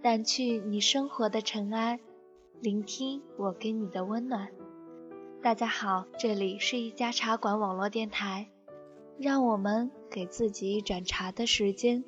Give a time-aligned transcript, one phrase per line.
[0.00, 1.98] 掸去你生活的尘埃，
[2.60, 4.48] 聆听我给你的温暖。
[5.42, 8.48] 大家好，这里是一家茶馆网络电台，
[9.18, 12.04] 让我们给自己一盏茶的时间，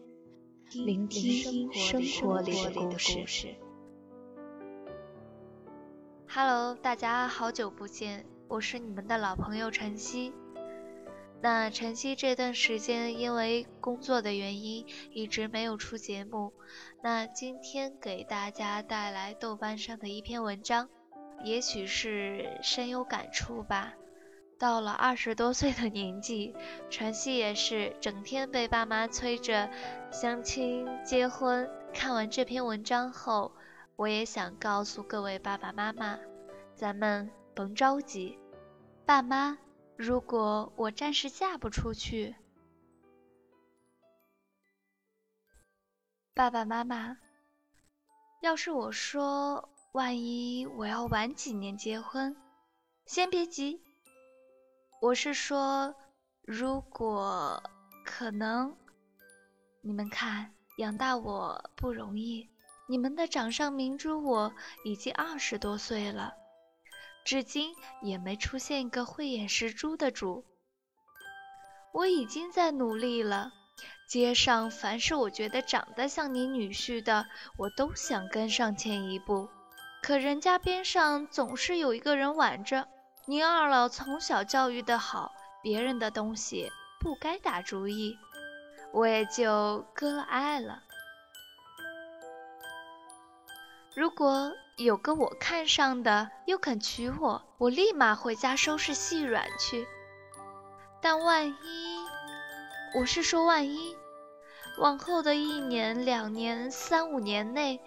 [0.72, 3.56] 聆听生活里的故事。
[6.28, 10.32] Hello，大家好久不见，我是你们的老朋友晨曦。
[11.42, 16.52] 那晨曦这段时间因为工作的原因一直没有出节目，
[17.02, 20.90] 那今天给大家带来豆瓣上的一篇文章，
[21.42, 23.94] 也许是深有感触吧。
[24.58, 26.54] 到了二十多岁的年纪，
[26.90, 29.70] 晨曦也是整天被爸妈催着
[30.10, 31.66] 相亲结婚。
[31.94, 33.52] 看完这篇文章后，
[33.96, 36.18] 我也想告诉各位爸爸妈妈，
[36.74, 38.38] 咱们甭着急，
[39.06, 39.56] 爸妈。
[40.02, 42.34] 如果我暂时嫁不出去，
[46.32, 47.18] 爸爸妈妈，
[48.40, 52.34] 要是我说万一我要晚几年结婚，
[53.04, 53.82] 先别急。
[55.02, 55.94] 我是说，
[56.40, 57.62] 如果
[58.02, 58.74] 可能，
[59.82, 62.48] 你们看养大我不容易，
[62.88, 66.39] 你们的掌上明珠我已经二十多岁了。
[67.24, 70.44] 至今也没出现一个慧眼识珠的主。
[71.92, 73.52] 我已经在努力了，
[74.08, 77.26] 街上凡是我觉得长得像你女婿的，
[77.56, 79.48] 我都想跟上前一步。
[80.02, 82.88] 可人家边上总是有一个人挽着。
[83.26, 85.30] 您二老从小教育的好，
[85.62, 88.16] 别人的东西不该打主意，
[88.92, 90.82] 我也就割了爱了。
[93.94, 94.52] 如果
[94.84, 99.86] 有个我看上的又肯娶我，我立马回家收拾细软去。
[101.02, 101.98] 但万一，
[102.94, 103.94] 我是说万一，
[104.78, 107.78] 往后的一年、两年、三五年内，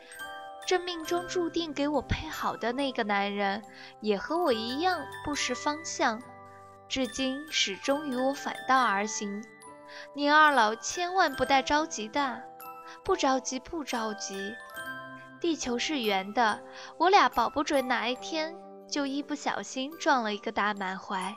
[0.68, 3.64] 这命中注定给我配好的那个男人，
[4.00, 6.22] 也和我一样不识方向，
[6.88, 9.44] 至今始终与我反道而行，
[10.14, 12.44] 您二老千万不带着急的，
[13.04, 14.54] 不着急，不着急。
[15.44, 16.62] 地球是圆的，
[16.98, 18.56] 我俩保不准哪一天
[18.90, 21.36] 就一不小心撞了一个大满怀。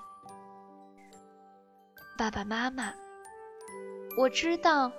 [2.16, 2.94] 爸爸妈妈，
[4.16, 4.92] 我知道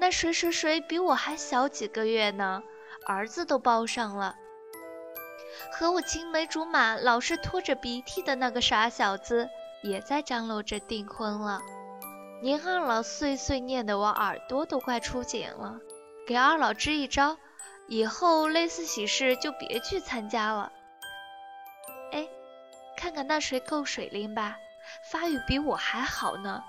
[0.00, 2.64] 那谁谁谁比我还小几个月呢，
[3.06, 4.34] 儿子都抱上了。
[5.70, 9.48] 和我青梅竹马、老是拖着鼻涕的那个傻小子，
[9.84, 11.60] 也在张罗着订婚了。
[12.42, 15.78] 您二老碎碎念的，我耳朵都快出茧了。
[16.26, 17.38] 给二老支一招。
[17.88, 20.72] 以后类似喜事就别去参加了。
[22.12, 22.26] 哎，
[22.96, 24.56] 看看那谁够水灵吧，
[25.10, 26.64] 发育比我还好呢，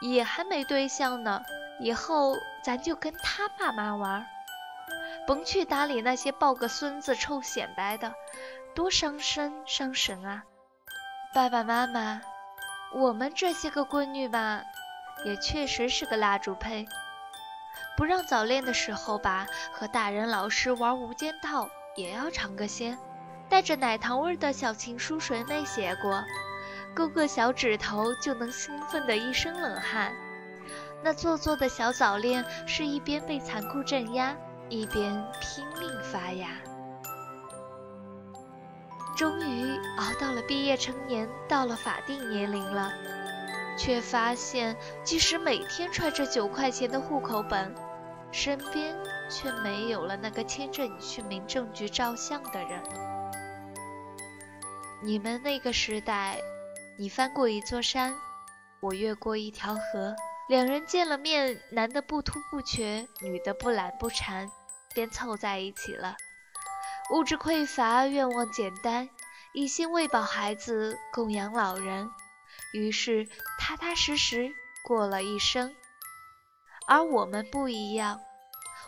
[0.00, 1.42] 也还没对象呢。
[1.80, 4.26] 以后咱就跟他爸妈玩，
[5.26, 8.12] 甭去搭理那些抱个孙子臭显摆的，
[8.74, 10.44] 多伤身伤神啊！
[11.32, 12.20] 爸爸妈妈，
[12.92, 14.62] 我们这些个闺女吧，
[15.24, 16.86] 也确实是个蜡烛胚。
[18.00, 22.98] 不让早恋的时候吧，和大人老师玩无间道也要尝个鲜。
[23.46, 26.24] 带着奶糖味的小情书谁没写过？
[26.94, 30.14] 勾个小指头就能兴奋的一身冷汗。
[31.04, 34.34] 那做作的小早恋是一边被残酷镇压，
[34.70, 36.48] 一边拼命发芽。
[39.14, 42.90] 终于熬到了毕业成年，到了法定年龄了，
[43.76, 44.74] 却发现
[45.04, 47.74] 即使每天揣着九块钱的户口本。
[48.32, 48.96] 身边
[49.30, 52.82] 却没有了那个牵着你去民政局照相的人。
[55.02, 56.38] 你们那个时代，
[56.98, 58.14] 你翻过一座山，
[58.80, 60.14] 我越过一条河，
[60.48, 64.50] 两人见了面，男的不突不瘸，女的不懒不馋，
[64.94, 66.16] 便凑在一起了。
[67.12, 69.08] 物质匮乏，愿望简单，
[69.52, 72.08] 一心喂饱孩子，供养老人，
[72.72, 73.26] 于是
[73.58, 74.52] 踏踏实实
[74.84, 75.74] 过了一生。
[76.90, 78.20] 而我们不一样，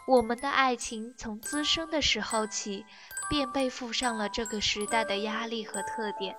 [0.08, 2.84] 我们的爱情从滋生的时候起，
[3.30, 6.36] 便背负上了这个时代的压力和特点，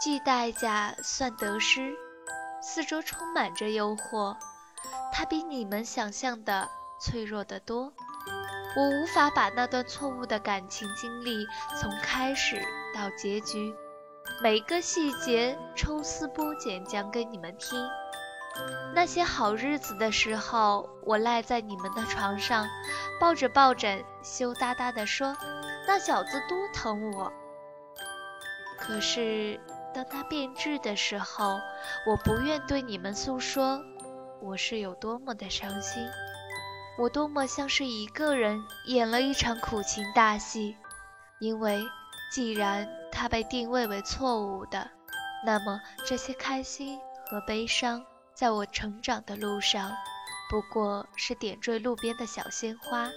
[0.00, 1.94] 计代价算得失，
[2.62, 4.38] 四周充满着诱惑，
[5.12, 6.66] 它比你们想象的
[6.98, 7.92] 脆弱得多。
[8.74, 11.46] 我无法把那段错误的感情经历
[11.78, 12.56] 从开始
[12.94, 13.74] 到结局，
[14.42, 17.78] 每个细节抽丝剥茧讲给你们听。
[18.94, 22.68] 那些好日子的时候，我赖在你们的床上，
[23.20, 25.36] 抱着抱枕，羞答答地说
[25.88, 27.32] ：“那小子多疼我。”
[28.78, 29.58] 可是
[29.94, 31.58] 当他变质的时候，
[32.06, 33.80] 我不愿对你们诉说
[34.40, 36.06] 我是有多么的伤心。
[36.98, 40.76] 我多么像是一个人演了一场苦情大戏，
[41.40, 41.82] 因为
[42.30, 44.90] 既然他被定位为错误的，
[45.46, 47.00] 那么这些开心
[47.30, 48.04] 和悲伤，
[48.34, 49.92] 在我成长的路上，
[50.50, 53.10] 不过是点缀路边的小鲜花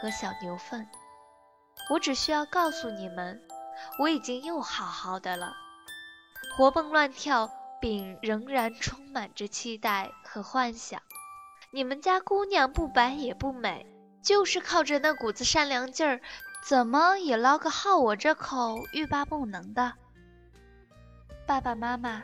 [0.00, 0.88] 和小牛粪。
[1.90, 3.40] 我只需要告诉你们，
[3.98, 5.52] 我已经又好好的了，
[6.56, 7.50] 活蹦乱跳，
[7.80, 11.00] 并仍然充满着期待和幻想。
[11.72, 13.86] 你们家姑娘不白也不美，
[14.22, 16.20] 就是靠着那股子善良劲儿，
[16.64, 19.94] 怎么也捞个好我这口欲罢不能的。
[21.46, 22.22] 爸爸妈妈，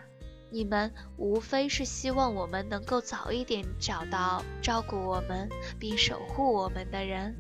[0.56, 7.36] 你们无非是希望我们能够早一点找到照顾我们并守护我们的人。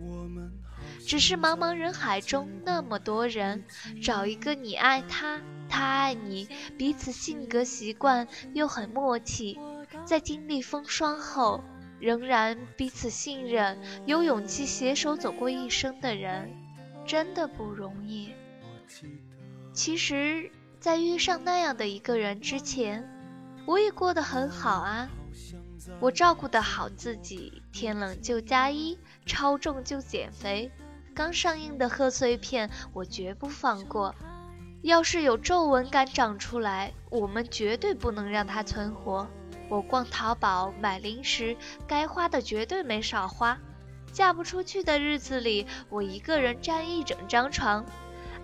[1.00, 3.64] 只是茫茫人海中那么多人，
[4.02, 6.46] 找一个你爱他，他爱你，
[6.76, 9.58] 彼此性格习惯又很默契，
[10.04, 11.64] 在经历风霜后。
[11.98, 16.52] 仍然彼此信任，有勇气携手走过一生的人，
[17.06, 18.34] 真的不容易。
[19.72, 20.50] 其实，
[20.86, 23.10] 在遇上那样的一个人之前，
[23.66, 25.08] 我也过得很好啊。
[25.98, 28.96] 我照顾得好自己，天冷就加衣，
[29.26, 30.70] 超重就减肥。
[31.12, 34.14] 刚上映的贺岁片，我绝不放过。
[34.82, 39.26] 要是有皱纹敢长出来，我们绝对不能让它存活。
[39.68, 41.56] 我逛淘宝买零食，
[41.88, 43.58] 该花的绝对没少花。
[44.12, 47.84] 嫁不出去的日子里，我一个人占一整张床，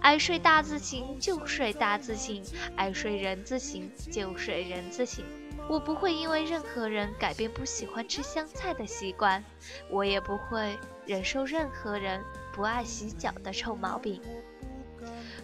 [0.02, 2.44] 爱睡大字型就睡大字型，
[2.75, 5.25] 爱睡人字型就睡人字型。
[5.69, 9.44] 我不会因为任何人改变不喜欢吃香菜的习惯，
[9.88, 10.76] 我也不会
[11.06, 12.20] 忍受任何人
[12.52, 14.20] 不爱洗脚的臭毛病。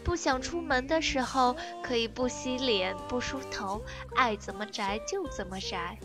[0.03, 3.81] 不想出门的时候，可以不洗脸、不梳头，
[4.17, 5.97] 爱怎么宅就怎么宅。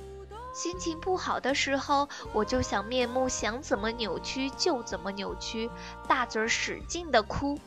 [0.53, 5.71] 心情不好的时候，我就想面目想怎么扭曲就怎么扭曲，
[6.07, 7.57] 大嘴使劲的哭。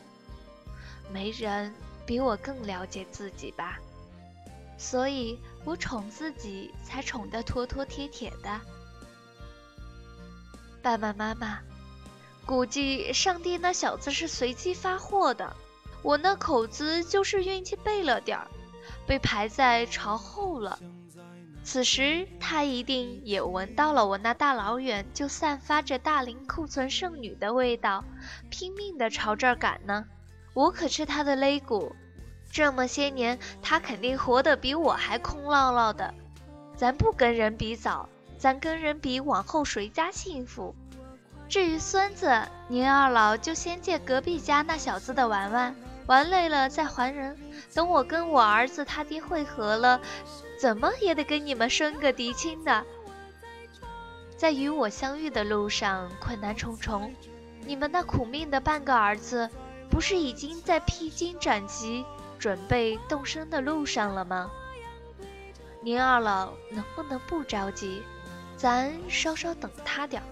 [1.11, 1.73] 没人
[2.05, 3.79] 比我更了解自己吧，
[4.77, 8.61] 所以我宠自己才宠得妥妥帖帖的。
[10.81, 11.59] 爸爸妈妈，
[12.45, 15.55] 估计上帝那小子是随机发货的。
[16.03, 18.47] 我那口子就是运气背了点儿，
[19.05, 20.79] 被排在朝后了。
[21.63, 28.05] 此时他一定也闻到了我那大老远就散发着大龄库存剩女的味道，
[28.49, 30.05] 拼命的朝这儿赶呢。
[30.57, 31.95] 我可是他的肋骨，
[32.51, 36.11] 这么些年他肯定活得比我还空落落的。
[36.75, 38.09] 咱不跟人比早，
[38.39, 40.73] 咱跟人比往后谁家幸福。
[41.47, 45.75] 至于孙子，您二老就先借隔壁家那小子的玩玩。
[46.07, 47.37] 玩累了再还人，
[47.75, 50.01] 等我跟我儿子他爹会合了，
[50.59, 52.83] 怎么也得跟你们生个嫡亲的。
[54.35, 57.13] 在与我相遇的路上困难重重，
[57.63, 59.47] 你们那苦命的半个儿子，
[59.89, 62.05] 不是已经在披荆斩棘、
[62.37, 64.49] 准备动身的路上了吗？
[65.81, 68.03] 您二老能不能不着急，
[68.57, 70.25] 咱稍稍等他点儿？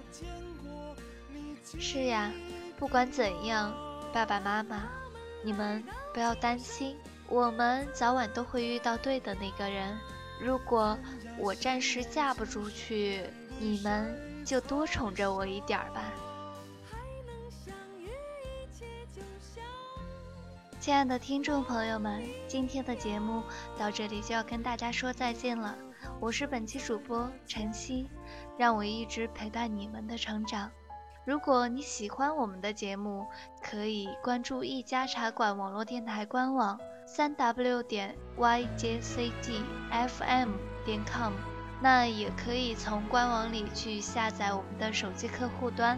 [1.80, 2.32] 是呀，
[2.78, 3.74] 不管怎样，
[4.14, 4.84] 爸爸妈妈。
[5.44, 6.98] 你们不要担心，
[7.30, 9.98] 我们早晚都会遇到对的那个人。
[10.40, 10.98] 如果
[11.38, 13.24] 我暂时嫁不出去，
[13.60, 16.02] 你们就多宠着我一点儿吧。
[20.86, 23.42] 亲爱的听众朋友们，今天的节目
[23.76, 25.76] 到这里就要跟大家说再见了。
[26.20, 28.08] 我是本期主播晨曦，
[28.56, 30.70] 让我一直陪伴你们的成长。
[31.26, 33.26] 如果你喜欢我们的节目，
[33.64, 39.50] 可以关注一家茶馆网络电台官网三 w 点 yjcdfm
[40.86, 41.34] 点 com，
[41.82, 45.98] 那也可以从官网里去下载我们的手机客户端。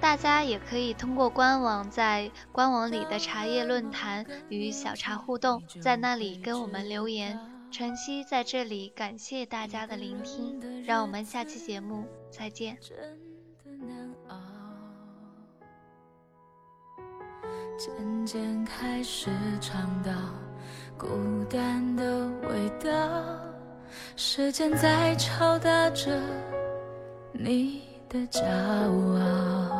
[0.00, 7.38] 大家也可以通过官网在官网里的茶叶论坛与小茶互动，在那里跟我们留言。
[7.70, 12.76] 晨曦在这里感谢大家的聆听，让我们下期节目再见。
[17.78, 19.30] 渐渐开始
[19.60, 20.10] 尝到
[20.98, 21.08] 孤
[21.48, 22.90] 单的味道，
[24.16, 26.20] 时间在敲打着
[27.32, 29.79] 你的骄傲。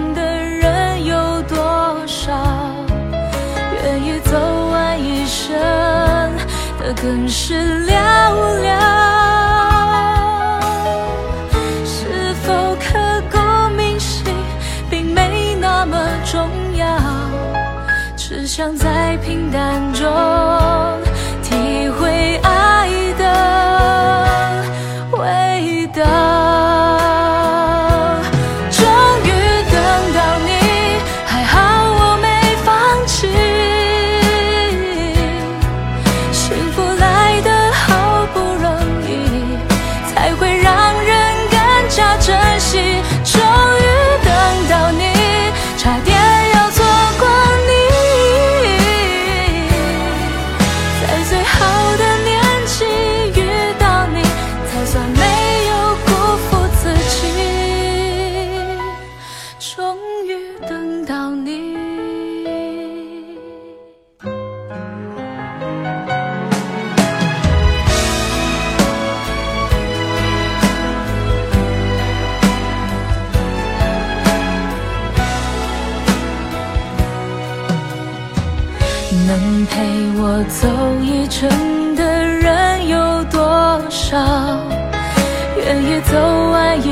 [6.93, 7.53] 更是
[7.87, 7.93] 寥
[8.63, 8.67] 寥
[11.85, 13.37] 是否刻骨
[13.77, 14.25] 铭心
[14.89, 16.85] 并没那么重要。
[18.17, 18.90] 只想在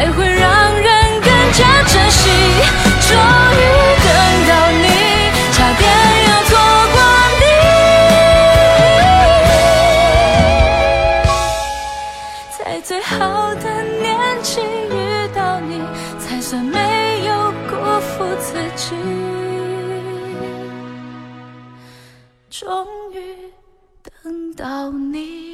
[0.00, 2.30] 才会让人更加珍惜。
[3.06, 3.12] 终
[3.52, 3.60] 于
[4.00, 4.08] 等
[4.48, 4.86] 到你
[5.52, 5.84] 差点
[6.26, 6.50] 要错
[6.94, 6.96] 过
[7.40, 7.44] 你。
[12.58, 13.64] 在最好的
[14.00, 14.08] 年
[14.42, 14.94] 纪遇
[15.34, 15.82] 到你
[16.18, 18.96] 才算没有辜负自己。
[22.48, 22.66] 终
[23.12, 23.52] 于
[24.02, 25.49] 等到你。